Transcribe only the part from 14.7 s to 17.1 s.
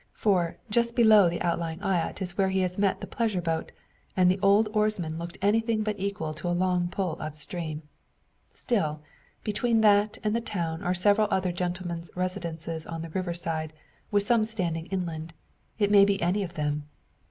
inland. It may be any of them.